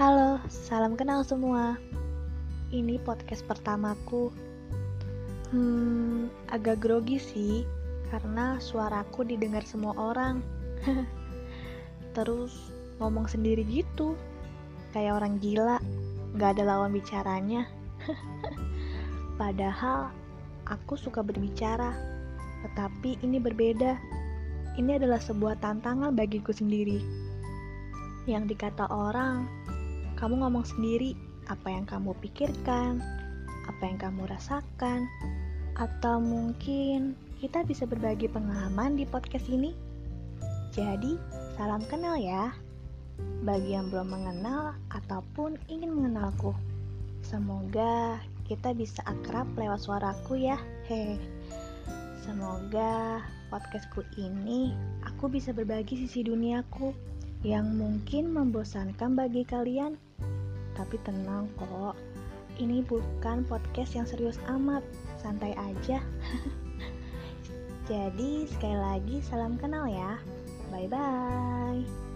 [0.00, 1.76] Halo, salam kenal semua.
[2.72, 4.32] Ini podcast pertamaku.
[5.52, 7.68] Hmm, agak grogi sih,
[8.08, 10.40] karena suaraku didengar semua orang.
[12.16, 14.16] Terus ngomong sendiri gitu,
[14.96, 15.76] kayak orang gila,
[16.40, 17.68] gak ada lawan bicaranya.
[19.36, 20.16] Padahal
[20.64, 21.92] aku suka berbicara,
[22.64, 24.00] tetapi ini berbeda.
[24.80, 27.04] Ini adalah sebuah tantangan bagiku sendiri.
[28.24, 29.59] Yang dikata orang,
[30.20, 31.16] kamu ngomong sendiri
[31.48, 33.00] apa yang kamu pikirkan,
[33.64, 35.08] apa yang kamu rasakan,
[35.80, 39.72] atau mungkin kita bisa berbagi pengalaman di podcast ini.
[40.76, 41.16] Jadi,
[41.56, 42.52] salam kenal ya.
[43.40, 46.52] Bagi yang belum mengenal ataupun ingin mengenalku.
[47.24, 50.60] Semoga kita bisa akrab lewat suaraku ya.
[50.84, 51.16] Hehe.
[52.20, 56.92] Semoga podcastku ini aku bisa berbagi sisi duniaku
[57.40, 59.96] yang mungkin membosankan bagi kalian
[60.80, 61.92] tapi tenang kok,
[62.56, 64.80] ini bukan podcast yang serius amat,
[65.20, 66.00] santai aja.
[67.90, 70.16] Jadi, sekali lagi salam kenal ya.
[70.72, 72.09] Bye bye.